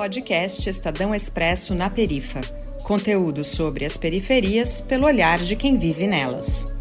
Podcast 0.00 0.66
Estadão 0.66 1.14
Expresso 1.14 1.74
na 1.74 1.90
Perifa. 1.90 2.40
Conteúdo 2.84 3.44
sobre 3.44 3.84
as 3.84 3.98
periferias 3.98 4.80
pelo 4.80 5.04
olhar 5.04 5.38
de 5.38 5.54
quem 5.54 5.76
vive 5.76 6.06
nelas. 6.06 6.74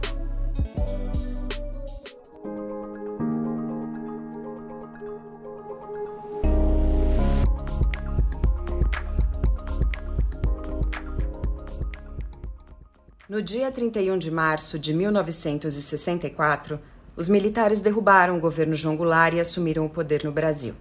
No 13.28 13.42
dia 13.42 13.70
31 13.70 14.18
de 14.18 14.32
março 14.32 14.80
de 14.80 14.94
1964, 14.94 16.80
os 17.18 17.28
militares 17.28 17.82
derrubaram 17.82 18.38
o 18.38 18.40
governo 18.40 18.78
João 18.78 18.96
Goulart 18.96 19.34
e 19.34 19.42
assumiram 19.42 19.86
o 19.86 19.90
poder 19.90 20.24
no 20.24 20.32
Brasil. 20.32 20.74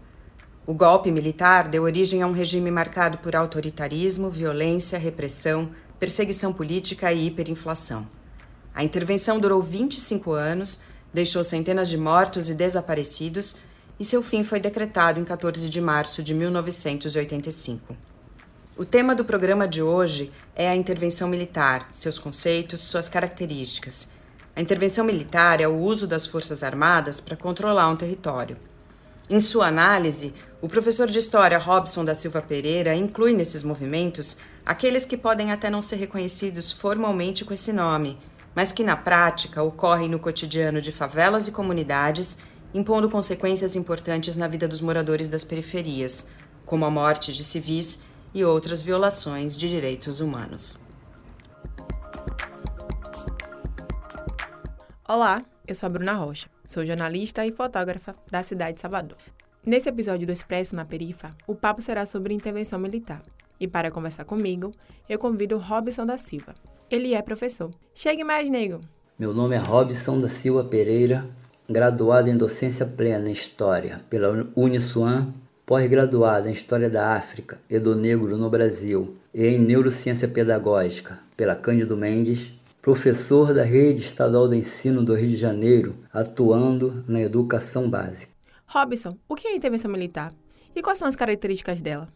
O 0.68 0.74
golpe 0.74 1.10
militar 1.10 1.66
deu 1.66 1.84
origem 1.84 2.20
a 2.20 2.26
um 2.26 2.32
regime 2.32 2.70
marcado 2.70 3.16
por 3.16 3.34
autoritarismo, 3.34 4.28
violência, 4.28 4.98
repressão, 4.98 5.70
perseguição 5.98 6.52
política 6.52 7.10
e 7.10 7.26
hiperinflação. 7.26 8.06
A 8.74 8.84
intervenção 8.84 9.40
durou 9.40 9.62
25 9.62 10.30
anos, 10.32 10.78
deixou 11.10 11.42
centenas 11.42 11.88
de 11.88 11.96
mortos 11.96 12.50
e 12.50 12.54
desaparecidos 12.54 13.56
e 13.98 14.04
seu 14.04 14.22
fim 14.22 14.44
foi 14.44 14.60
decretado 14.60 15.18
em 15.18 15.24
14 15.24 15.70
de 15.70 15.80
março 15.80 16.22
de 16.22 16.34
1985. 16.34 17.96
O 18.76 18.84
tema 18.84 19.14
do 19.14 19.24
programa 19.24 19.66
de 19.66 19.82
hoje 19.82 20.30
é 20.54 20.68
a 20.68 20.76
intervenção 20.76 21.28
militar, 21.28 21.88
seus 21.90 22.18
conceitos, 22.18 22.80
suas 22.80 23.08
características. 23.08 24.10
A 24.54 24.60
intervenção 24.60 25.02
militar 25.02 25.62
é 25.62 25.66
o 25.66 25.78
uso 25.78 26.06
das 26.06 26.26
Forças 26.26 26.62
Armadas 26.62 27.20
para 27.20 27.38
controlar 27.38 27.88
um 27.88 27.96
território. 27.96 28.58
Em 29.30 29.40
sua 29.40 29.66
análise, 29.66 30.32
o 30.60 30.68
professor 30.68 31.06
de 31.06 31.18
História 31.18 31.56
Robson 31.56 32.04
da 32.04 32.14
Silva 32.14 32.42
Pereira 32.42 32.94
inclui 32.94 33.32
nesses 33.32 33.62
movimentos 33.62 34.36
aqueles 34.66 35.04
que 35.04 35.16
podem 35.16 35.52
até 35.52 35.70
não 35.70 35.80
ser 35.80 35.96
reconhecidos 35.96 36.72
formalmente 36.72 37.44
com 37.44 37.54
esse 37.54 37.72
nome, 37.72 38.18
mas 38.56 38.72
que 38.72 38.82
na 38.82 38.96
prática 38.96 39.62
ocorrem 39.62 40.08
no 40.08 40.18
cotidiano 40.18 40.82
de 40.82 40.90
favelas 40.90 41.46
e 41.46 41.52
comunidades, 41.52 42.36
impondo 42.74 43.08
consequências 43.08 43.76
importantes 43.76 44.34
na 44.34 44.48
vida 44.48 44.66
dos 44.66 44.80
moradores 44.80 45.28
das 45.28 45.44
periferias, 45.44 46.26
como 46.66 46.84
a 46.84 46.90
morte 46.90 47.32
de 47.32 47.44
civis 47.44 48.00
e 48.34 48.44
outras 48.44 48.82
violações 48.82 49.56
de 49.56 49.68
direitos 49.68 50.20
humanos. 50.20 50.80
Olá, 55.08 55.42
eu 55.66 55.74
sou 55.74 55.86
a 55.86 55.90
Bruna 55.90 56.14
Rocha, 56.14 56.48
sou 56.64 56.84
jornalista 56.84 57.46
e 57.46 57.52
fotógrafa 57.52 58.16
da 58.30 58.42
cidade 58.42 58.74
de 58.74 58.80
Salvador. 58.80 59.16
Nesse 59.68 59.86
episódio 59.86 60.26
do 60.26 60.32
Expresso 60.32 60.74
na 60.74 60.86
Perifa, 60.86 61.30
o 61.46 61.54
papo 61.54 61.82
será 61.82 62.06
sobre 62.06 62.32
intervenção 62.32 62.78
militar. 62.78 63.20
E 63.60 63.68
para 63.68 63.90
conversar 63.90 64.24
comigo, 64.24 64.72
eu 65.06 65.18
convido 65.18 65.58
Robson 65.58 66.06
da 66.06 66.16
Silva. 66.16 66.54
Ele 66.90 67.12
é 67.12 67.20
professor. 67.20 67.70
Chegue 67.94 68.24
mais, 68.24 68.48
nego! 68.48 68.80
Meu 69.18 69.34
nome 69.34 69.56
é 69.56 69.58
Robson 69.58 70.18
da 70.22 70.28
Silva 70.30 70.64
Pereira, 70.64 71.26
graduado 71.68 72.30
em 72.30 72.36
docência 72.38 72.86
plena 72.86 73.28
em 73.28 73.32
História 73.32 74.00
pela 74.08 74.48
Uniswan 74.56 75.34
pós-graduada 75.66 76.48
em 76.48 76.52
História 76.54 76.88
da 76.88 77.12
África 77.12 77.60
e 77.68 77.78
do 77.78 77.94
Negro 77.94 78.38
no 78.38 78.48
Brasil 78.48 79.16
e 79.34 79.46
em 79.48 79.58
Neurociência 79.58 80.26
Pedagógica 80.26 81.18
pela 81.36 81.54
Cândido 81.54 81.94
Mendes, 81.94 82.54
professor 82.80 83.52
da 83.52 83.64
Rede 83.64 84.00
Estadual 84.00 84.48
do 84.48 84.54
Ensino 84.54 85.04
do 85.04 85.12
Rio 85.12 85.28
de 85.28 85.36
Janeiro, 85.36 85.94
atuando 86.10 87.04
na 87.06 87.20
educação 87.20 87.90
básica. 87.90 88.37
Robson, 88.70 89.16
o 89.26 89.34
que 89.34 89.48
é 89.48 89.56
intervenção 89.56 89.90
militar? 89.90 90.30
E 90.76 90.82
quais 90.82 90.98
são 90.98 91.08
as 91.08 91.16
características 91.16 91.80
dela? 91.80 92.06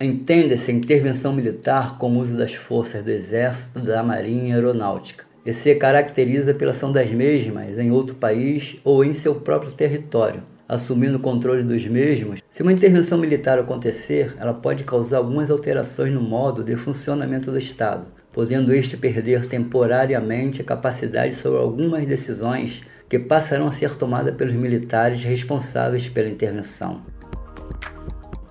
Entende-se 0.00 0.72
intervenção 0.72 1.34
militar 1.34 1.98
como 1.98 2.18
uso 2.18 2.34
das 2.34 2.54
forças 2.54 3.02
do 3.02 3.10
Exército, 3.10 3.78
da 3.80 4.02
Marinha 4.02 4.48
e 4.48 4.52
Aeronáutica, 4.52 5.26
e 5.44 5.52
se 5.52 5.74
caracteriza 5.74 6.54
pela 6.54 6.70
ação 6.70 6.90
das 6.90 7.10
mesmas 7.10 7.78
em 7.78 7.90
outro 7.90 8.14
país 8.14 8.78
ou 8.84 9.04
em 9.04 9.12
seu 9.12 9.34
próprio 9.34 9.70
território, 9.70 10.42
assumindo 10.66 11.18
o 11.18 11.20
controle 11.20 11.62
dos 11.62 11.84
mesmos, 11.84 12.40
se 12.48 12.62
uma 12.62 12.72
intervenção 12.72 13.18
militar 13.18 13.58
acontecer, 13.58 14.34
ela 14.40 14.54
pode 14.54 14.84
causar 14.84 15.18
algumas 15.18 15.50
alterações 15.50 16.14
no 16.14 16.22
modo 16.22 16.64
de 16.64 16.74
funcionamento 16.74 17.50
do 17.50 17.58
Estado, 17.58 18.06
podendo 18.32 18.72
este 18.72 18.96
perder 18.96 19.46
temporariamente 19.46 20.62
a 20.62 20.64
capacidade 20.64 21.34
sobre 21.34 21.58
algumas 21.58 22.06
decisões 22.06 22.82
que 23.08 23.18
passarão 23.18 23.68
a 23.68 23.72
ser 23.72 23.94
tomadas 23.96 24.34
pelos 24.34 24.54
militares 24.54 25.24
responsáveis 25.24 26.08
pela 26.08 26.28
intervenção. 26.28 27.02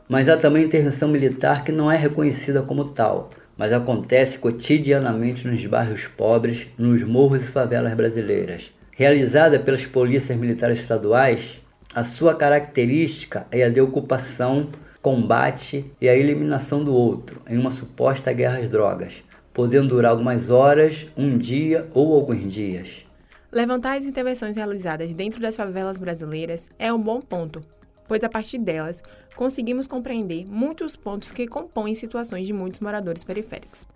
Mas 0.10 0.30
há 0.30 0.38
também 0.38 0.64
intervenção 0.64 1.10
militar 1.10 1.64
que 1.64 1.72
não 1.72 1.92
é 1.92 1.98
reconhecida 1.98 2.62
como 2.62 2.86
tal, 2.86 3.30
mas 3.58 3.74
acontece 3.74 4.40
cotidianamente 4.40 5.48
nos 5.48 5.66
bairros 5.66 6.06
pobres, 6.06 6.68
nos 6.78 7.04
morros 7.04 7.44
e 7.44 7.48
favelas 7.48 7.94
brasileiras. 7.94 8.72
Realizada 8.92 9.60
pelas 9.60 9.86
polícias 9.86 10.38
militares 10.38 10.80
estaduais, 10.80 11.62
a 11.94 12.04
sua 12.04 12.34
característica 12.36 13.46
é 13.52 13.64
a 13.64 13.70
de 13.70 13.82
ocupação, 13.82 14.70
combate 15.02 15.86
e 16.00 16.08
a 16.08 16.16
eliminação 16.16 16.84
do 16.84 16.94
outro 16.94 17.42
em 17.48 17.58
uma 17.58 17.72
suposta 17.72 18.32
guerra 18.32 18.60
às 18.60 18.70
drogas, 18.70 19.24
podendo 19.54 19.90
durar 19.90 20.12
algumas 20.12 20.50
horas, 20.50 21.08
um 21.18 21.38
dia 21.38 21.88
ou 21.94 22.14
alguns 22.14 22.52
dias. 22.52 23.07
Levantar 23.52 23.98
as 23.98 24.06
intervenções 24.06 24.58
realizadas 24.58 25.14
dentro 25.14 25.42
das 25.42 25.56
favelas 25.56 25.98
brasileiras 25.98 26.70
é 26.78 26.92
um 26.92 27.02
bom 27.02 27.22
ponto, 27.22 27.62
pois 28.06 28.22
a 28.22 28.28
partir 28.28 28.58
delas 28.58 29.02
conseguimos 29.38 29.88
compreender 29.88 30.46
muitos 30.46 30.98
pontos 30.98 31.32
que 31.32 31.48
compõem 31.48 31.96
situações 31.96 32.46
de 32.46 32.52
muitos 32.52 32.82
moradores 32.82 33.24
periféricos. 33.24 33.88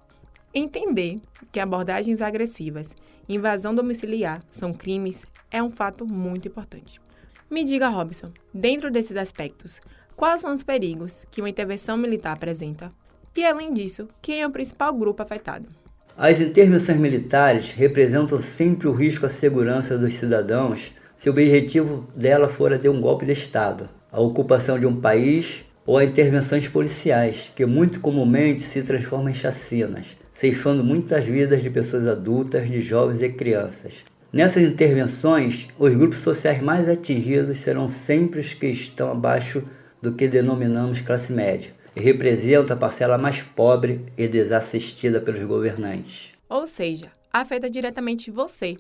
Entender 0.54 1.20
que 1.52 1.60
abordagens 1.60 2.22
agressivas 2.22 2.96
e 3.28 3.36
invasão 3.36 3.76
domiciliar 3.76 4.42
são 4.50 4.74
crimes 4.74 5.26
é 5.52 5.62
um 5.62 5.70
fato 5.70 6.08
muito 6.08 6.48
importante. 6.48 7.02
Me 7.50 7.66
diga, 7.66 7.90
Robson, 7.90 8.32
dentro 8.54 8.90
desses 8.90 9.18
aspectos, 9.18 9.82
quais 10.16 10.40
são 10.40 10.54
os 10.54 10.64
perigos 10.64 11.26
que 11.30 11.42
uma 11.42 11.50
intervenção 11.50 11.98
militar 11.98 12.34
apresenta? 12.34 12.90
E, 13.36 13.44
além 13.46 13.74
disso, 13.74 14.08
quem 14.22 14.42
é 14.42 14.48
o 14.48 14.52
principal 14.52 14.94
grupo 14.94 15.22
afetado? 15.22 15.81
As 16.18 16.42
intervenções 16.42 17.00
militares 17.00 17.72
representam 17.72 18.38
sempre 18.38 18.88
o 18.88 18.92
risco 18.92 19.26
à 19.26 19.30
segurança 19.30 19.98
dos 19.98 20.16
cidadãos 20.16 20.92
se 21.18 21.30
o 21.30 21.32
objetivo 21.32 22.06
dela 22.14 22.50
for 22.50 22.78
ter 22.78 22.90
um 22.90 23.00
golpe 23.00 23.26
de 23.26 23.32
Estado, 23.32 23.90
a 24.12 24.20
ocupação 24.20 24.78
de 24.78 24.86
um 24.86 25.00
país 25.00 25.64
ou 25.86 25.98
a 25.98 26.04
intervenções 26.04 26.68
policiais, 26.68 27.50
que 27.56 27.66
muito 27.66 28.02
comumente 28.02 28.62
se 28.62 28.84
transformam 28.84 29.30
em 29.30 29.34
chacinas, 29.34 30.18
ceifando 30.34 30.84
muitas 30.84 31.26
vidas 31.26 31.64
de 31.64 31.70
pessoas 31.70 32.06
adultas, 32.06 32.70
de 32.70 32.82
jovens 32.82 33.22
e 33.22 33.30
crianças. 33.30 34.04
Nessas 34.34 34.64
intervenções, 34.64 35.70
os 35.80 35.96
grupos 35.96 36.20
sociais 36.20 36.62
mais 36.62 36.90
atingidos 36.90 37.58
serão 37.60 37.88
sempre 37.88 38.42
os 38.42 38.54
que 38.54 38.68
estão 38.68 39.12
abaixo 39.12 39.64
do 40.02 40.12
que 40.12 40.28
denominamos 40.28 41.00
classe 41.00 41.32
média 41.32 41.81
representam 41.96 42.76
a 42.76 42.80
parcela 42.80 43.18
mais 43.18 43.42
pobre 43.42 44.06
e 44.18 44.28
desassistida 44.28 45.20
pelos 45.20 45.44
governantes. 45.44 46.32
Ou 46.50 46.66
seja, 46.68 47.12
afeta 47.32 47.70
diretamente 47.70 48.32
você, 48.32 48.78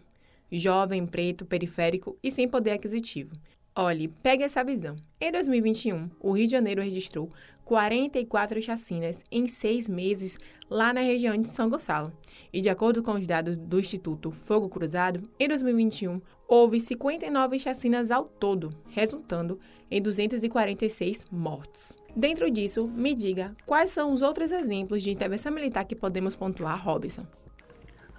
jovem, 0.51 1.05
preto, 1.05 1.45
periférico 1.45 2.17
e 2.23 2.31
sem 2.31 2.47
poder 2.47 2.71
aquisitivo. 2.71 3.31
Olhe, 3.75 4.09
pegue 4.09 4.43
essa 4.43 4.63
visão. 4.63 4.97
Em 5.19 5.31
2021, 5.31 6.09
o 6.19 6.33
Rio 6.33 6.45
de 6.45 6.51
Janeiro 6.51 6.81
registrou 6.81 7.31
44 7.63 8.61
chacinas 8.61 9.23
em 9.31 9.47
seis 9.47 9.87
meses 9.87 10.37
lá 10.69 10.93
na 10.93 10.99
região 10.99 11.37
de 11.37 11.47
São 11.47 11.69
Gonçalo. 11.69 12.11
E 12.51 12.59
de 12.59 12.69
acordo 12.69 13.01
com 13.01 13.13
os 13.13 13.25
dados 13.25 13.55
do 13.55 13.79
Instituto 13.79 14.29
Fogo 14.29 14.67
Cruzado, 14.67 15.23
em 15.39 15.47
2021 15.47 16.21
houve 16.49 16.81
59 16.81 17.57
chacinas 17.59 18.11
ao 18.11 18.25
todo, 18.25 18.75
resultando 18.89 19.57
em 19.89 20.01
246 20.01 21.25
mortos. 21.31 22.00
Dentro 22.15 22.51
disso, 22.51 22.87
me 22.87 23.15
diga 23.15 23.55
quais 23.65 23.89
são 23.89 24.11
os 24.11 24.21
outros 24.21 24.51
exemplos 24.51 25.01
de 25.01 25.11
intervenção 25.11 25.51
militar 25.51 25.85
que 25.85 25.95
podemos 25.95 26.35
pontuar, 26.35 26.83
Robson. 26.83 27.25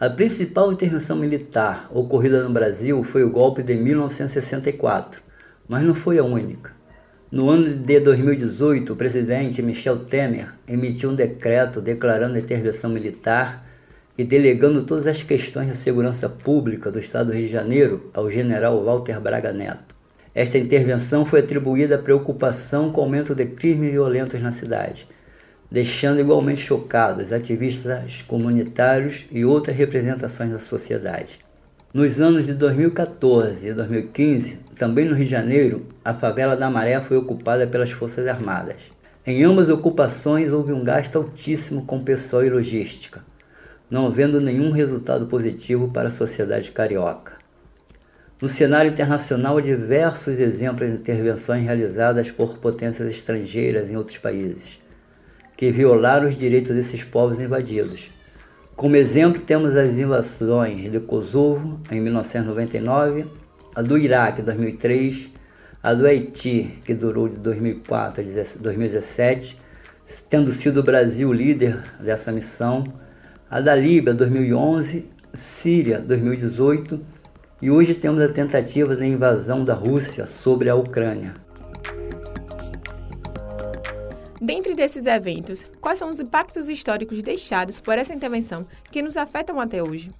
A 0.01 0.09
principal 0.09 0.73
intervenção 0.73 1.17
militar 1.17 1.89
ocorrida 1.93 2.43
no 2.43 2.51
Brasil 2.51 3.05
foi 3.05 3.23
o 3.23 3.31
golpe 3.31 3.63
de 3.63 3.77
1964, 3.77 5.23
mas 5.69 5.85
não 5.85 5.95
foi 5.95 6.19
a 6.19 6.25
única. 6.25 6.73
No 7.31 7.49
ano 7.49 7.77
de 7.77 8.01
2018, 8.01 8.93
o 8.93 8.97
presidente 8.97 9.63
Michel 9.63 10.01
Temer 10.01 10.53
emitiu 10.67 11.11
um 11.11 11.15
decreto 11.15 11.81
declarando 11.81 12.37
a 12.37 12.41
intervenção 12.41 12.91
militar 12.91 13.67
e 14.17 14.25
delegando 14.25 14.83
todas 14.85 15.07
as 15.07 15.23
questões 15.23 15.69
de 15.69 15.77
segurança 15.77 16.29
pública 16.29 16.91
do 16.91 16.99
Estado 16.99 17.29
do 17.29 17.33
Rio 17.35 17.47
de 17.47 17.53
Janeiro 17.53 18.11
ao 18.13 18.31
general 18.31 18.83
Walter 18.85 19.21
Braga 19.21 19.53
Neto. 19.53 19.92
Esta 20.35 20.57
intervenção 20.57 21.27
foi 21.27 21.41
atribuída 21.41 21.97
à 21.97 21.99
preocupação 21.99 22.91
com 22.91 23.03
o 23.03 23.05
aumento 23.05 23.35
de 23.35 23.45
crimes 23.45 23.93
violentos 23.93 24.41
na 24.41 24.51
cidade, 24.51 25.07
deixando 25.71 26.21
igualmente 26.21 26.61
chocados 26.61 27.35
ativistas 27.35 28.23
comunitários 28.23 29.27
e 29.31 29.45
outras 29.45 29.77
representações 29.77 30.51
da 30.51 30.59
sociedade. 30.59 31.39
Nos 31.93 32.19
anos 32.19 32.47
de 32.47 32.55
2014 32.55 33.69
e 33.69 33.75
2015, 33.75 34.61
também 34.75 35.05
no 35.05 35.15
Rio 35.15 35.27
de 35.27 35.31
Janeiro, 35.31 35.87
a 36.03 36.15
favela 36.15 36.57
da 36.57 36.71
Maré 36.71 36.99
foi 37.03 37.19
ocupada 37.19 37.67
pelas 37.67 37.91
Forças 37.91 38.27
Armadas. 38.27 38.77
Em 39.27 39.45
ambas 39.45 39.69
ocupações 39.69 40.51
houve 40.51 40.73
um 40.73 40.83
gasto 40.83 41.17
altíssimo 41.17 41.85
com 41.85 42.01
pessoal 42.01 42.43
e 42.43 42.49
logística, 42.49 43.23
não 43.91 44.07
havendo 44.07 44.41
nenhum 44.41 44.71
resultado 44.71 45.27
positivo 45.27 45.89
para 45.89 46.09
a 46.09 46.13
sociedade 46.13 46.71
carioca. 46.71 47.42
No 48.43 48.49
cenário 48.49 48.91
internacional, 48.91 49.61
diversos 49.61 50.41
exemplos 50.41 50.89
de 50.89 50.97
intervenções 50.97 51.65
realizadas 51.65 52.29
por 52.29 52.59
potências 52.59 53.09
estrangeiras 53.09 53.89
em 53.89 53.97
outros 53.97 54.19
países, 54.19 54.81
que 55.57 55.71
violaram 55.71 56.29
os 56.29 56.37
direitos 56.37 56.75
desses 56.75 57.05
povos 57.05 57.39
invadidos. 57.39 58.11
Como 58.75 58.97
exemplo, 58.97 59.41
temos 59.41 59.77
as 59.77 59.97
invasões 59.97 60.91
de 60.91 60.99
Kosovo 60.99 61.81
em 61.89 62.01
1999, 62.01 63.27
a 63.77 63.81
do 63.81 63.97
Iraque 63.97 64.41
em 64.41 64.45
2003, 64.45 65.31
a 65.81 65.95
do 65.95 66.05
Haiti, 66.05 66.81
que 66.85 66.95
durou 66.95 67.29
de 67.29 67.37
2004 67.37 68.25
a 68.25 68.61
2017, 68.61 69.57
tendo 70.29 70.51
sido 70.51 70.81
o 70.81 70.83
Brasil 70.83 71.33
líder 71.33 71.81
dessa 72.01 72.33
missão, 72.33 72.83
a 73.49 73.61
da 73.61 73.77
Líbia 73.77 74.13
2011, 74.13 75.07
Síria 75.33 76.01
2018 76.01 77.12
e 77.63 77.71
hoje 77.71 77.95
temos 77.95 78.21
a 78.21 78.29
tentativa 78.29 78.97
da 78.97 79.07
invasão 79.07 79.65
da 79.65 79.73
Rússia 79.73 80.27
sobre 80.27 80.69
a 80.69 80.75
Ucrânia. 80.75 81.37
Dentre 84.41 84.75
desses 84.75 85.07
eventos, 85.07 85.65
quais 85.81 86.01
são 86.01 86.11
os 86.11 86.19
impactos 86.19 86.69
históricos 86.69 87.23
deixados 87.23 87.79
por 87.79 87.97
essa 87.97 88.13
intervenção 88.13 88.63
que 88.91 89.01
nos 89.01 89.17
afetam 89.17 89.61
até 89.61 89.81
hoje? 89.81 90.11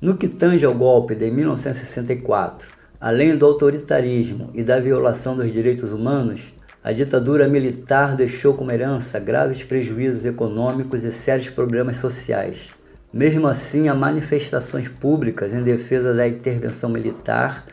No 0.00 0.16
que 0.16 0.28
tange 0.28 0.64
ao 0.64 0.72
golpe 0.72 1.16
de 1.16 1.28
1964, 1.28 2.68
além 3.00 3.36
do 3.36 3.44
autoritarismo 3.44 4.50
e 4.54 4.62
da 4.62 4.78
violação 4.78 5.34
dos 5.34 5.52
direitos 5.52 5.90
humanos, 5.90 6.54
a 6.84 6.92
ditadura 6.92 7.48
militar 7.48 8.14
deixou 8.14 8.54
como 8.54 8.70
herança 8.70 9.18
graves 9.18 9.64
prejuízos 9.64 10.24
econômicos 10.24 11.02
e 11.02 11.10
sérios 11.10 11.50
problemas 11.50 11.96
sociais. 11.96 12.75
Mesmo 13.16 13.48
assim, 13.48 13.88
há 13.88 13.94
manifestações 13.94 14.88
públicas 14.88 15.54
em 15.54 15.62
defesa 15.62 16.12
da 16.12 16.28
intervenção 16.28 16.90
militar 16.90 17.64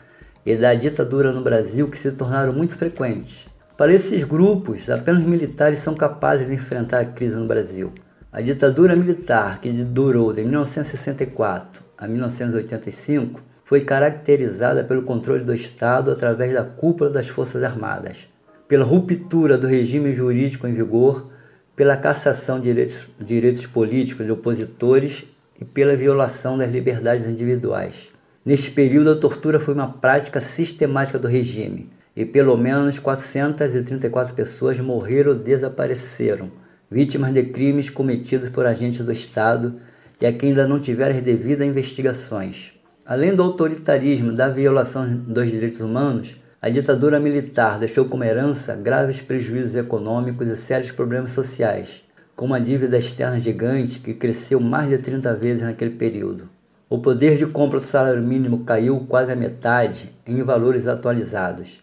e 0.46 0.56
da 0.56 0.74
ditadura 0.74 1.34
no 1.34 1.42
Brasil 1.42 1.90
que 1.90 1.98
se 1.98 2.10
tornaram 2.14 2.54
muito 2.54 2.78
frequentes. 2.78 3.46
Para 3.78 3.94
esses 3.94 4.24
grupos, 4.24 4.90
apenas 4.90 5.22
militares 5.22 5.80
são 5.80 5.96
capazes 5.96 6.48
de 6.48 6.54
enfrentar 6.54 7.02
a 7.02 7.06
crise 7.06 7.36
no 7.36 7.46
Brasil. 7.46 7.92
A 8.32 8.40
ditadura 8.40 8.96
militar, 8.96 9.60
que 9.60 9.70
durou 9.70 10.32
de 10.32 10.44
1964 10.44 11.84
a 11.98 12.08
1985, 12.08 13.42
foi 13.66 13.82
caracterizada 13.82 14.82
pelo 14.82 15.04
controle 15.04 15.44
do 15.44 15.54
Estado 15.54 16.10
através 16.10 16.54
da 16.54 16.64
cúpula 16.64 17.10
das 17.10 17.28
Forças 17.28 17.64
Armadas, 17.64 18.30
pela 18.66 18.86
ruptura 18.86 19.58
do 19.58 19.68
regime 19.68 20.14
jurídico 20.14 20.66
em 20.70 20.74
vigor, 20.74 21.34
pela 21.76 21.98
cassação 21.98 22.60
de 22.62 22.70
direitos, 22.70 23.10
direitos 23.20 23.66
políticos 23.66 24.26
de 24.26 24.32
opositores 24.32 25.33
e 25.64 25.66
pela 25.66 25.96
violação 25.96 26.58
das 26.58 26.70
liberdades 26.70 27.26
individuais. 27.26 28.10
Neste 28.46 28.70
período, 28.70 29.12
a 29.12 29.16
tortura 29.16 29.60
foi 29.60 29.74
uma 29.74 29.90
prática 29.90 30.42
sistemática 30.42 31.18
do 31.18 31.30
regime 31.30 31.90
e 32.16 32.26
pelo 32.26 32.58
menos 32.58 33.00
434 33.00 34.36
pessoas 34.36 34.78
morreram 34.80 35.32
ou 35.32 35.38
desapareceram, 35.38 36.52
vítimas 36.92 37.32
de 37.32 37.44
crimes 37.44 37.90
cometidos 37.90 38.50
por 38.50 38.66
agentes 38.66 39.04
do 39.04 39.12
Estado 39.12 39.76
e 40.20 40.26
a 40.26 40.34
quem 40.34 40.50
ainda 40.50 40.68
não 40.68 40.80
tiveram 40.80 41.16
as 41.16 41.22
devidas 41.22 41.66
investigações. 41.66 42.74
Além 43.06 43.34
do 43.34 43.42
autoritarismo 43.42 44.34
da 44.34 44.50
violação 44.50 45.08
dos 45.16 45.50
direitos 45.50 45.80
humanos, 45.80 46.36
a 46.62 46.70
ditadura 46.70 47.20
militar 47.20 47.80
deixou 47.80 48.06
como 48.06 48.24
herança 48.24 48.76
graves 48.76 49.22
prejuízos 49.22 49.76
econômicos 49.76 50.48
e 50.50 50.56
sérios 50.58 50.92
problemas 50.92 51.32
sociais, 51.32 52.04
com 52.36 52.46
uma 52.46 52.60
dívida 52.60 52.98
externa 52.98 53.40
gigante 53.40 54.00
que 54.00 54.14
cresceu 54.14 54.60
mais 54.60 54.90
de 54.90 54.98
30 54.98 55.36
vezes 55.36 55.64
naquele 55.64 55.92
período. 55.92 56.50
O 56.90 57.00
poder 57.00 57.38
de 57.38 57.46
compra 57.46 57.80
do 57.80 57.86
salário 57.86 58.22
mínimo 58.22 58.64
caiu 58.66 59.06
quase 59.08 59.32
a 59.32 59.36
metade 59.36 60.14
em 60.26 60.42
valores 60.44 60.88
atualizados. 60.88 61.82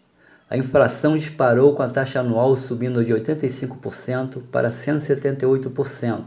A 0.49 0.57
inflação 0.57 1.17
disparou 1.17 1.75
com 1.75 1.83
a 1.83 1.89
taxa 1.89 2.21
anual 2.21 2.57
subindo 2.57 3.05
de 3.05 3.13
85% 3.13 4.43
para 4.51 4.71
178%, 4.71 6.25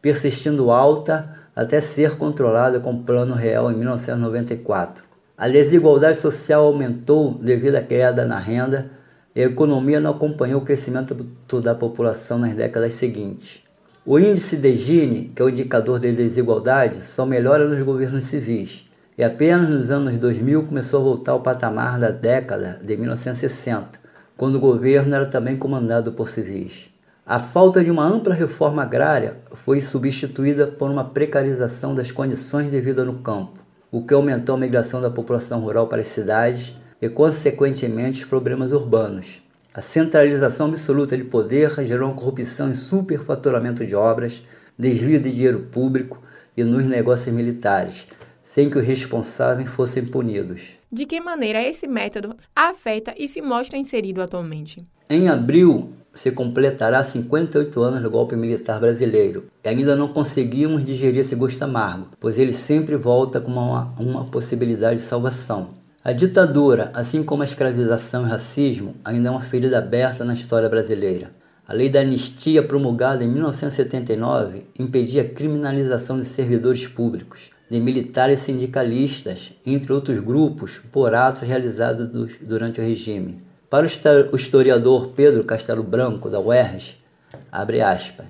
persistindo 0.00 0.70
alta 0.70 1.34
até 1.56 1.80
ser 1.80 2.16
controlada 2.16 2.78
com 2.78 2.92
o 2.92 3.02
Plano 3.02 3.34
Real 3.34 3.70
em 3.70 3.76
1994. 3.76 5.04
A 5.36 5.48
desigualdade 5.48 6.18
social 6.18 6.64
aumentou 6.64 7.34
devido 7.34 7.74
à 7.74 7.82
queda 7.82 8.24
na 8.24 8.38
renda 8.38 8.90
e 9.34 9.42
a 9.42 9.46
economia 9.46 9.98
não 9.98 10.12
acompanhou 10.12 10.60
o 10.60 10.64
crescimento 10.64 11.14
da 11.60 11.74
população 11.74 12.38
nas 12.38 12.54
décadas 12.54 12.94
seguintes. 12.94 13.63
O 14.06 14.18
índice 14.18 14.58
de 14.58 14.74
Gini, 14.74 15.32
que 15.34 15.40
é 15.40 15.44
o 15.46 15.48
indicador 15.48 15.98
de 15.98 16.12
desigualdade, 16.12 17.00
só 17.00 17.24
melhora 17.24 17.66
nos 17.66 17.80
governos 17.80 18.26
civis 18.26 18.84
e 19.16 19.24
apenas 19.24 19.70
nos 19.70 19.90
anos 19.90 20.18
2000 20.18 20.64
começou 20.64 21.00
a 21.00 21.04
voltar 21.04 21.32
ao 21.32 21.40
patamar 21.40 21.98
da 21.98 22.10
década 22.10 22.78
de 22.84 22.98
1960, 22.98 23.98
quando 24.36 24.56
o 24.56 24.60
governo 24.60 25.14
era 25.14 25.24
também 25.24 25.56
comandado 25.56 26.12
por 26.12 26.28
civis. 26.28 26.90
A 27.24 27.38
falta 27.38 27.82
de 27.82 27.90
uma 27.90 28.04
ampla 28.04 28.34
reforma 28.34 28.82
agrária 28.82 29.38
foi 29.64 29.80
substituída 29.80 30.66
por 30.66 30.90
uma 30.90 31.06
precarização 31.06 31.94
das 31.94 32.12
condições 32.12 32.70
de 32.70 32.78
vida 32.82 33.06
no 33.06 33.20
campo, 33.20 33.58
o 33.90 34.04
que 34.04 34.12
aumentou 34.12 34.56
a 34.56 34.58
migração 34.58 35.00
da 35.00 35.08
população 35.08 35.60
rural 35.60 35.86
para 35.86 36.02
as 36.02 36.08
cidades 36.08 36.74
e, 37.00 37.08
consequentemente, 37.08 38.22
os 38.22 38.28
problemas 38.28 38.70
urbanos. 38.70 39.43
A 39.76 39.82
centralização 39.82 40.68
absoluta 40.68 41.16
de 41.16 41.24
poder 41.24 41.68
gerou 41.84 42.08
uma 42.08 42.16
corrupção 42.16 42.70
e 42.70 42.76
superfaturamento 42.76 43.84
de 43.84 43.92
obras, 43.92 44.40
desvio 44.78 45.18
de 45.18 45.32
dinheiro 45.32 45.66
público 45.72 46.22
e 46.56 46.62
nos 46.62 46.84
negócios 46.84 47.34
militares, 47.34 48.06
sem 48.40 48.70
que 48.70 48.78
os 48.78 48.86
responsáveis 48.86 49.68
fossem 49.68 50.04
punidos. 50.04 50.76
De 50.92 51.04
que 51.06 51.20
maneira 51.20 51.60
esse 51.60 51.88
método 51.88 52.36
afeta 52.54 53.12
e 53.18 53.26
se 53.26 53.42
mostra 53.42 53.76
inserido 53.76 54.22
atualmente? 54.22 54.86
Em 55.10 55.28
abril, 55.28 55.90
se 56.12 56.30
completará 56.30 57.02
58 57.02 57.82
anos 57.82 58.00
do 58.00 58.08
golpe 58.08 58.36
militar 58.36 58.78
brasileiro 58.78 59.46
e 59.64 59.68
ainda 59.68 59.96
não 59.96 60.06
conseguimos 60.06 60.84
digerir 60.84 61.22
esse 61.22 61.34
gosto 61.34 61.60
amargo, 61.62 62.10
pois 62.20 62.38
ele 62.38 62.52
sempre 62.52 62.94
volta 62.94 63.40
com 63.40 63.50
uma, 63.50 63.92
uma 63.98 64.24
possibilidade 64.26 65.00
de 65.00 65.02
salvação. 65.02 65.82
A 66.06 66.12
ditadura, 66.12 66.90
assim 66.92 67.22
como 67.22 67.40
a 67.40 67.46
escravização 67.46 68.26
e 68.26 68.28
racismo, 68.28 68.94
ainda 69.02 69.28
é 69.28 69.30
uma 69.30 69.40
ferida 69.40 69.78
aberta 69.78 70.22
na 70.22 70.34
história 70.34 70.68
brasileira. 70.68 71.30
A 71.66 71.72
lei 71.72 71.88
da 71.88 72.00
anistia, 72.00 72.62
promulgada 72.62 73.24
em 73.24 73.28
1979, 73.28 74.66
impedia 74.78 75.22
a 75.22 75.24
criminalização 75.24 76.18
de 76.18 76.26
servidores 76.26 76.86
públicos, 76.86 77.48
de 77.70 77.80
militares 77.80 78.40
sindicalistas, 78.40 79.54
entre 79.64 79.94
outros 79.94 80.20
grupos, 80.20 80.78
por 80.92 81.14
atos 81.14 81.40
realizados 81.40 82.36
durante 82.42 82.82
o 82.82 82.84
regime. 82.84 83.40
Para 83.70 83.86
o 84.30 84.36
historiador 84.36 85.12
Pedro 85.16 85.42
Castelo 85.42 85.82
Branco, 85.82 86.28
da 86.28 86.38
UERJ, 86.38 86.98
abre 87.50 87.80
aspas, 87.80 88.26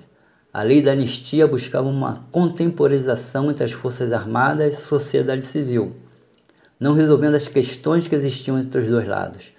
a 0.53 0.63
lei 0.63 0.81
da 0.81 0.93
anistia 0.93 1.45
buscava 1.45 1.89
uma 1.89 2.25
contemporização 2.31 3.51
entre 3.51 3.65
as 3.65 3.73
Forças 3.73 4.13
Armadas 4.13 4.75
e 4.75 4.81
sociedade 4.81 5.43
civil, 5.43 5.93
não 6.79 6.93
resolvendo 6.93 7.35
as 7.35 7.47
questões 7.47 8.07
que 8.07 8.15
existiam 8.15 8.59
entre 8.59 8.81
os 8.81 8.87
dois 8.87 9.07
lados, 9.07 9.51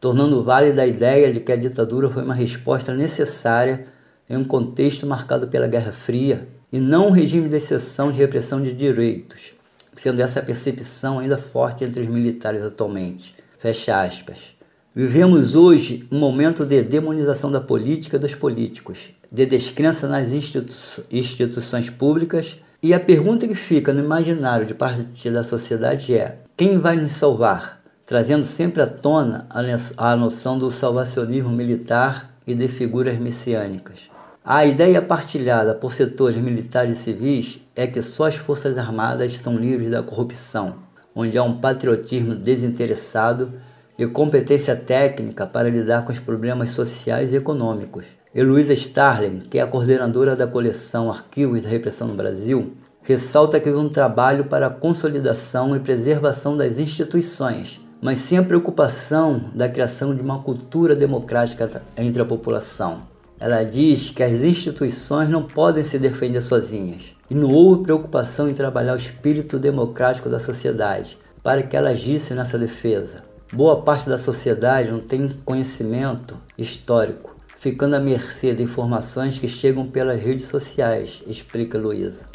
tornando 0.00 0.42
válida 0.42 0.82
a 0.82 0.86
ideia 0.86 1.32
de 1.32 1.40
que 1.40 1.52
a 1.52 1.56
ditadura 1.56 2.08
foi 2.10 2.22
uma 2.22 2.34
resposta 2.34 2.94
necessária 2.94 3.86
em 4.28 4.36
um 4.36 4.44
contexto 4.44 5.06
marcado 5.06 5.48
pela 5.48 5.66
Guerra 5.66 5.92
Fria 5.92 6.48
e 6.72 6.80
não 6.80 7.08
um 7.08 7.10
regime 7.10 7.48
de 7.48 7.56
exceção 7.56 8.10
de 8.10 8.18
repressão 8.18 8.62
de 8.62 8.72
direitos, 8.72 9.52
sendo 9.96 10.20
essa 10.20 10.42
percepção 10.42 11.18
ainda 11.18 11.38
forte 11.38 11.84
entre 11.84 12.00
os 12.00 12.06
militares 12.06 12.62
atualmente. 12.62 13.34
Fecha 13.58 14.02
aspas. 14.02 14.54
Vivemos 14.94 15.56
hoje 15.56 16.06
um 16.10 16.18
momento 16.18 16.64
de 16.64 16.82
demonização 16.82 17.50
da 17.50 17.60
política 17.60 18.16
e 18.16 18.18
dos 18.18 18.34
políticos, 18.34 19.10
de 19.30 19.44
descrença 19.46 20.06
nas 20.06 20.30
institu 20.30 20.72
instituições 21.10 21.90
públicas, 21.90 22.58
e 22.84 22.92
a 22.92 23.00
pergunta 23.00 23.48
que 23.48 23.54
fica 23.54 23.94
no 23.94 24.04
imaginário 24.04 24.66
de 24.66 24.74
parte 24.74 25.30
da 25.30 25.42
sociedade 25.42 26.14
é: 26.14 26.36
quem 26.54 26.76
vai 26.76 26.94
nos 26.96 27.12
salvar? 27.12 27.80
Trazendo 28.04 28.44
sempre 28.44 28.82
à 28.82 28.86
tona 28.86 29.48
a 29.96 30.14
noção 30.14 30.58
do 30.58 30.70
salvacionismo 30.70 31.48
militar 31.48 32.34
e 32.46 32.54
de 32.54 32.68
figuras 32.68 33.18
messiânicas. 33.18 34.10
A 34.44 34.66
ideia 34.66 35.00
partilhada 35.00 35.74
por 35.74 35.94
setores 35.94 36.36
militares 36.36 36.98
e 36.98 37.02
civis 37.04 37.62
é 37.74 37.86
que 37.86 38.02
só 38.02 38.26
as 38.26 38.36
Forças 38.36 38.76
Armadas 38.76 39.32
estão 39.32 39.56
livres 39.56 39.90
da 39.90 40.02
corrupção, 40.02 40.74
onde 41.14 41.38
há 41.38 41.42
um 41.42 41.58
patriotismo 41.58 42.34
desinteressado 42.34 43.50
e 43.98 44.06
competência 44.06 44.76
técnica 44.76 45.46
para 45.46 45.70
lidar 45.70 46.04
com 46.04 46.12
os 46.12 46.18
problemas 46.18 46.68
sociais 46.72 47.32
e 47.32 47.36
econômicos. 47.36 48.04
Heloísa 48.34 48.72
Starling, 48.72 49.42
que 49.48 49.60
é 49.60 49.62
a 49.62 49.66
coordenadora 49.66 50.34
da 50.34 50.44
coleção 50.44 51.08
Arquivos 51.08 51.62
da 51.62 51.68
Repressão 51.68 52.08
no 52.08 52.16
Brasil, 52.16 52.72
ressalta 53.00 53.60
que 53.60 53.70
houve 53.70 53.86
um 53.86 53.88
trabalho 53.88 54.46
para 54.46 54.66
a 54.66 54.70
consolidação 54.70 55.76
e 55.76 55.78
preservação 55.78 56.56
das 56.56 56.76
instituições, 56.76 57.80
mas 58.02 58.18
sem 58.18 58.36
a 58.36 58.42
preocupação 58.42 59.40
da 59.54 59.68
criação 59.68 60.16
de 60.16 60.20
uma 60.20 60.40
cultura 60.40 60.96
democrática 60.96 61.80
entre 61.96 62.20
a 62.20 62.24
população. 62.24 63.02
Ela 63.38 63.62
diz 63.62 64.10
que 64.10 64.24
as 64.24 64.32
instituições 64.32 65.30
não 65.30 65.44
podem 65.44 65.84
se 65.84 65.96
defender 65.96 66.40
sozinhas 66.40 67.14
e 67.30 67.36
não 67.36 67.52
houve 67.52 67.84
preocupação 67.84 68.50
em 68.50 68.54
trabalhar 68.54 68.94
o 68.94 68.96
espírito 68.96 69.60
democrático 69.60 70.28
da 70.28 70.40
sociedade 70.40 71.16
para 71.40 71.62
que 71.62 71.76
ela 71.76 71.90
agisse 71.90 72.34
nessa 72.34 72.58
defesa. 72.58 73.22
Boa 73.52 73.82
parte 73.82 74.08
da 74.08 74.18
sociedade 74.18 74.90
não 74.90 74.98
tem 74.98 75.28
conhecimento 75.44 76.36
histórico, 76.58 77.33
ficando 77.64 77.96
à 77.96 77.98
mercê 77.98 78.52
de 78.52 78.62
informações 78.62 79.38
que 79.38 79.48
chegam 79.48 79.86
pelas 79.86 80.20
redes 80.20 80.44
sociais, 80.44 81.22
explica 81.26 81.78
Luísa. 81.78 82.26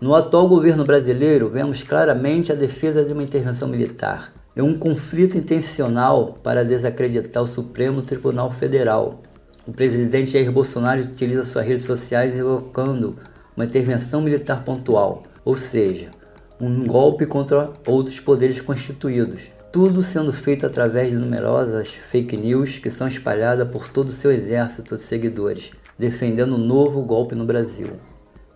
No 0.00 0.14
atual 0.14 0.48
governo 0.48 0.82
brasileiro, 0.82 1.50
vemos 1.50 1.82
claramente 1.82 2.50
a 2.50 2.54
defesa 2.54 3.04
de 3.04 3.12
uma 3.12 3.22
intervenção 3.22 3.68
militar. 3.68 4.32
É 4.56 4.62
um 4.62 4.78
conflito 4.78 5.36
intencional 5.36 6.38
para 6.42 6.64
desacreditar 6.64 7.42
o 7.42 7.46
Supremo 7.46 8.00
Tribunal 8.00 8.50
Federal. 8.50 9.20
O 9.66 9.72
presidente 9.72 10.30
Jair 10.30 10.50
Bolsonaro 10.50 11.02
utiliza 11.02 11.44
suas 11.44 11.66
redes 11.66 11.84
sociais 11.84 12.34
evocando 12.34 13.18
uma 13.54 13.66
intervenção 13.66 14.22
militar 14.22 14.64
pontual, 14.64 15.22
ou 15.44 15.54
seja, 15.54 16.12
um 16.58 16.86
golpe 16.86 17.26
contra 17.26 17.74
outros 17.86 18.18
poderes 18.20 18.58
constituídos. 18.58 19.54
Tudo 19.76 20.02
sendo 20.02 20.32
feito 20.32 20.64
através 20.64 21.10
de 21.10 21.16
numerosas 21.16 21.90
fake 22.10 22.34
news 22.34 22.78
que 22.78 22.88
são 22.88 23.06
espalhadas 23.06 23.68
por 23.68 23.88
todo 23.88 24.08
o 24.08 24.12
seu 24.12 24.32
exército 24.32 24.96
de 24.96 25.02
seguidores, 25.02 25.70
defendendo 25.98 26.54
um 26.54 26.64
novo 26.66 27.02
golpe 27.02 27.34
no 27.34 27.44
Brasil. 27.44 27.88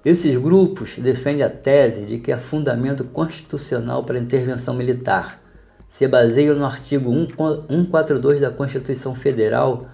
Esses 0.03 0.35
grupos 0.37 0.97
defendem 0.97 1.43
a 1.43 1.51
tese 1.51 2.07
de 2.07 2.17
que 2.17 2.33
há 2.33 2.39
fundamento 2.39 3.05
constitucional 3.05 4.03
para 4.03 4.17
a 4.17 4.23
intervenção 4.23 4.73
militar. 4.73 5.43
Se 5.87 6.09
baseiam 6.09 6.57
no 6.57 6.65
artigo 6.65 7.13
142 7.13 8.41
da 8.41 8.51
Constituição 8.51 9.15
Federal 9.15 9.89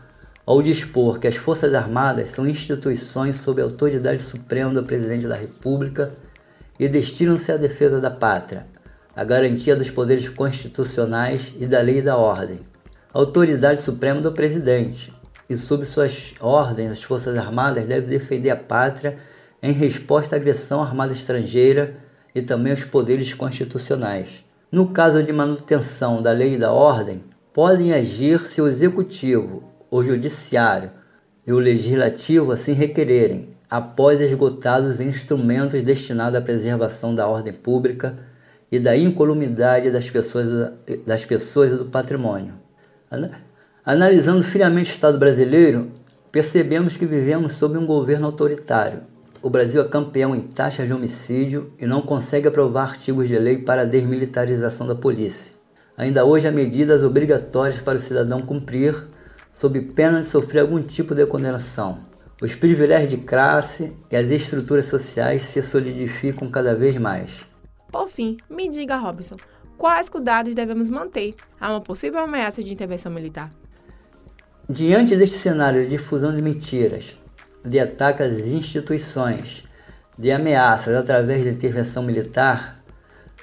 ao 0.46 0.62
dispor 0.62 1.18
que 1.18 1.26
as 1.26 1.34
Forças 1.34 1.74
Armadas 1.74 2.30
são 2.30 2.46
instituições 2.46 3.34
sob 3.34 3.60
a 3.60 3.64
autoridade 3.64 4.22
suprema 4.22 4.72
do 4.72 4.84
Presidente 4.84 5.26
da 5.26 5.34
República 5.34 6.12
e 6.78 6.86
destinam-se 6.86 7.50
à 7.50 7.56
defesa 7.56 8.00
da 8.00 8.12
pátria, 8.12 8.64
à 9.16 9.24
garantia 9.24 9.74
dos 9.74 9.90
poderes 9.90 10.28
constitucionais 10.28 11.50
e 11.58 11.66
da 11.66 11.80
lei 11.80 11.98
e 11.98 12.02
da 12.02 12.18
ordem. 12.18 12.60
A 13.14 13.18
autoridade 13.18 13.80
suprema 13.80 14.20
do 14.20 14.30
Presidente, 14.30 15.10
e 15.48 15.56
sob 15.56 15.86
suas 15.86 16.34
ordens 16.38 16.92
as 16.92 17.02
Forças 17.02 17.34
Armadas 17.38 17.86
devem 17.86 18.10
defender 18.10 18.50
a 18.50 18.56
pátria 18.56 19.16
em 19.62 19.72
resposta 19.72 20.36
à 20.36 20.38
agressão 20.38 20.82
armada 20.82 21.14
estrangeira 21.14 21.94
e 22.34 22.42
também 22.42 22.72
aos 22.72 22.84
poderes 22.84 23.32
constitucionais. 23.32 24.44
No 24.70 24.88
caso 24.88 25.22
de 25.22 25.32
manutenção 25.32 26.20
da 26.20 26.32
lei 26.32 26.54
e 26.54 26.58
da 26.58 26.70
ordem, 26.70 27.24
podem 27.54 27.94
agir 27.94 28.38
se 28.40 28.60
o 28.60 28.68
executivo, 28.68 29.64
o 29.90 30.04
judiciário 30.04 30.90
e 31.46 31.52
o 31.52 31.58
legislativo 31.58 32.52
assim 32.52 32.72
requererem, 32.72 33.48
após 33.70 34.20
esgotados 34.20 34.96
os 34.96 35.00
instrumentos 35.00 35.82
destinados 35.82 36.38
à 36.38 36.42
preservação 36.42 37.14
da 37.14 37.26
ordem 37.26 37.52
pública 37.52 38.18
e 38.70 38.78
da 38.78 38.96
incolumidade 38.96 39.90
das 39.90 40.10
pessoas, 40.10 40.72
das 41.06 41.24
pessoas 41.24 41.72
e 41.72 41.76
do 41.76 41.86
patrimônio. 41.86 42.54
Analisando 43.84 44.42
friamente 44.42 44.90
o 44.90 44.94
Estado 44.94 45.18
brasileiro, 45.18 45.90
percebemos 46.32 46.96
que 46.96 47.06
vivemos 47.06 47.52
sob 47.52 47.78
um 47.78 47.86
governo 47.86 48.26
autoritário, 48.26 49.02
o 49.46 49.50
Brasil 49.50 49.80
é 49.80 49.84
campeão 49.84 50.34
em 50.34 50.40
taxas 50.40 50.88
de 50.88 50.92
homicídio 50.92 51.70
e 51.78 51.86
não 51.86 52.02
consegue 52.02 52.48
aprovar 52.48 52.82
artigos 52.82 53.28
de 53.28 53.38
lei 53.38 53.58
para 53.58 53.82
a 53.82 53.84
desmilitarização 53.84 54.88
da 54.88 54.94
polícia. 54.96 55.54
Ainda 55.96 56.24
hoje 56.24 56.48
há 56.48 56.50
medidas 56.50 57.04
obrigatórias 57.04 57.80
para 57.80 57.96
o 57.96 58.00
cidadão 58.00 58.42
cumprir, 58.42 59.06
sob 59.52 59.80
pena 59.80 60.18
de 60.18 60.26
sofrer 60.26 60.62
algum 60.62 60.82
tipo 60.82 61.14
de 61.14 61.24
condenação. 61.26 61.98
Os 62.42 62.56
privilégios 62.56 63.10
de 63.10 63.18
classe 63.18 63.92
e 64.10 64.16
as 64.16 64.30
estruturas 64.30 64.86
sociais 64.86 65.44
se 65.44 65.62
solidificam 65.62 66.48
cada 66.48 66.74
vez 66.74 66.96
mais. 66.96 67.46
Por 67.90 68.08
fim, 68.08 68.36
me 68.48 68.68
diga, 68.68 68.96
Robson, 68.96 69.36
quais 69.78 70.08
cuidados 70.08 70.54
devemos 70.54 70.88
manter 70.88 71.34
a 71.60 71.70
uma 71.70 71.80
possível 71.80 72.20
ameaça 72.20 72.62
de 72.62 72.72
intervenção 72.72 73.12
militar? 73.12 73.50
Diante 74.68 75.14
deste 75.14 75.38
cenário 75.38 75.82
de 75.82 75.96
difusão 75.96 76.34
de 76.34 76.42
mentiras, 76.42 77.16
de 77.64 77.78
ataque 77.78 78.22
às 78.22 78.46
instituições, 78.46 79.64
de 80.18 80.32
ameaças 80.32 80.94
através 80.94 81.44
da 81.44 81.50
intervenção 81.50 82.02
militar, 82.02 82.82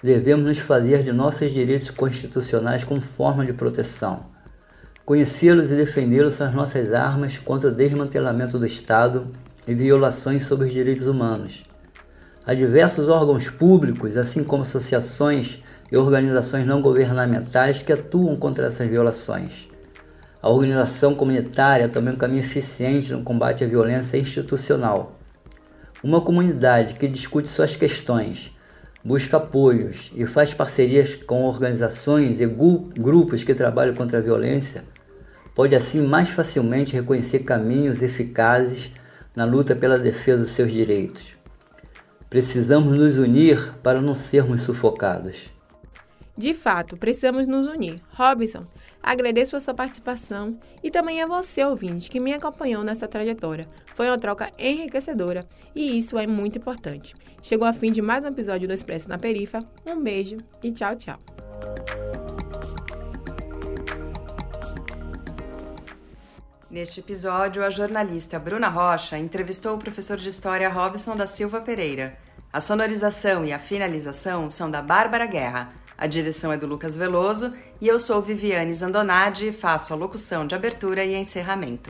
devemos 0.03 0.45
nos 0.45 0.59
fazer 0.59 1.01
de 1.01 1.13
nossos 1.13 1.51
direitos 1.51 1.89
constitucionais 1.89 2.83
como 2.83 3.00
forma 3.00 3.45
de 3.45 3.53
proteção. 3.53 4.25
Conhecê-los 5.05 5.71
e 5.71 5.75
defendê-los 5.75 6.35
são 6.35 6.47
as 6.47 6.53
nossas 6.53 6.93
armas 6.93 7.38
contra 7.38 7.69
o 7.69 7.73
desmantelamento 7.73 8.59
do 8.59 8.65
Estado 8.65 9.27
e 9.67 9.73
violações 9.73 10.43
sobre 10.43 10.67
os 10.67 10.73
direitos 10.73 11.07
humanos. 11.07 11.63
Há 12.45 12.53
diversos 12.53 13.07
órgãos 13.07 13.50
públicos, 13.50 14.17
assim 14.17 14.43
como 14.43 14.63
associações 14.63 15.59
e 15.89 15.95
organizações 15.95 16.67
não 16.67 16.81
governamentais 16.81 17.81
que 17.81 17.93
atuam 17.93 18.35
contra 18.35 18.67
essas 18.67 18.85
violações. 18.89 19.69
A 20.41 20.50
organização 20.50 21.15
comunitária 21.15 21.85
é 21.85 21.88
também 21.88 22.13
um 22.13 22.17
caminho 22.17 22.41
eficiente 22.41 23.13
no 23.13 23.23
combate 23.23 23.63
à 23.63 23.67
violência 23.67 24.17
institucional. 24.17 25.15
Uma 26.03 26.19
comunidade 26.19 26.95
que 26.95 27.07
discute 27.07 27.47
suas 27.47 27.77
questões, 27.77 28.51
busca 29.05 29.38
apoios 29.38 30.12
e 30.13 30.25
faz 30.25 30.53
parcerias 30.53 31.15
com 31.15 31.45
organizações 31.45 32.41
e 32.41 32.45
grupos 32.45 33.45
que 33.45 33.53
trabalham 33.53 33.95
contra 33.95 34.17
a 34.17 34.21
violência, 34.21 34.83
pode 35.55 35.77
assim 35.77 36.01
mais 36.01 36.31
facilmente 36.31 36.93
reconhecer 36.93 37.39
caminhos 37.39 38.01
eficazes 38.01 38.91
na 39.33 39.45
luta 39.45 39.73
pela 39.73 39.97
defesa 39.97 40.39
dos 40.39 40.51
seus 40.51 40.73
direitos. 40.73 41.41
Precisamos 42.34 42.98
nos 42.98 43.20
unir 43.20 43.75
para 43.84 44.02
não 44.02 44.16
sermos 44.16 44.63
sufocados. 44.63 45.52
De 46.36 46.52
fato, 46.56 46.98
precisamos 46.98 47.46
nos 47.46 47.68
unir. 47.68 48.02
Robinson, 48.10 48.63
agradeço 49.04 49.56
a 49.56 49.60
sua 49.60 49.75
participação 49.75 50.58
e 50.82 50.90
também 50.90 51.22
a 51.22 51.28
você, 51.28 51.63
ouvinte, 51.63 52.10
que 52.10 52.20
me 52.20 52.34
acompanhou 52.34 52.84
nessa 52.84 53.08
trajetória. 53.08 53.68
Foi 53.94 54.08
uma 54.08 54.18
troca 54.18 54.52
enriquecedora 54.58 55.48
e 55.75 55.96
isso 55.96 56.18
é 56.18 56.25
muito 56.25 56.58
importante. 56.58 57.13
Chegou 57.40 57.68
a 57.68 57.72
fim 57.72 57.92
de 57.92 58.02
mais 58.02 58.24
um 58.24 58.30
episódio 58.30 58.68
do 58.68 58.74
Expresso 58.74 59.08
na 59.08 59.20
Perifa. 59.20 59.60
Um 59.86 60.02
beijo 60.02 60.38
e 60.63 60.72
tchau, 60.72 60.96
tchau. 60.96 61.20
Neste 66.68 67.00
episódio, 67.00 67.63
a 67.63 67.70
jornalista 67.70 68.40
Bruna 68.40 68.70
Rocha 68.70 69.20
entrevistou 69.20 69.75
o 69.75 69.78
professor 69.78 70.18
de 70.18 70.30
História 70.30 70.68
Robson 70.68 71.16
da 71.16 71.28
Silva 71.28 71.62
Pereira. 71.62 72.23
A 72.53 72.62
sonorização 72.62 73.43
e 73.43 73.51
a 73.51 73.57
finalização 73.57 74.48
são 74.48 74.69
da 74.69 74.79
Bárbara 74.79 75.25
Guerra. 75.25 75.74
A 75.98 76.05
direção 76.05 76.51
é 76.51 76.57
do 76.57 76.67
Lucas 76.67 76.95
Veloso 76.95 77.51
e 77.81 77.88
eu 77.88 77.98
sou 77.98 78.22
Viviane 78.22 78.75
Zandonade 78.75 79.48
e 79.48 79.51
faço 79.51 79.91
a 79.91 79.95
locução 79.95 80.45
de 80.45 80.53
abertura 80.53 81.03
e 81.03 81.15
encerramento. 81.15 81.89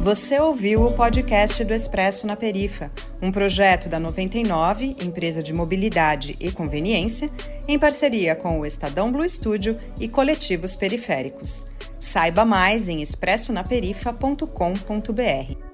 Você 0.00 0.40
ouviu 0.40 0.86
o 0.86 0.92
podcast 0.92 1.62
do 1.64 1.74
Expresso 1.74 2.26
na 2.26 2.34
Perifa, 2.34 2.90
um 3.20 3.32
projeto 3.32 3.88
da 3.88 3.98
99, 3.98 4.96
empresa 5.02 5.42
de 5.42 5.52
mobilidade 5.52 6.36
e 6.40 6.50
conveniência, 6.50 7.30
em 7.66 7.78
parceria 7.78 8.34
com 8.34 8.60
o 8.60 8.66
Estadão 8.66 9.10
Blue 9.10 9.28
Studio 9.28 9.78
e 10.00 10.08
coletivos 10.08 10.76
periféricos. 10.76 11.66
Saiba 11.98 12.44
mais 12.44 12.88
em 12.88 13.00
expressonaperifa.com.br. 13.00 15.73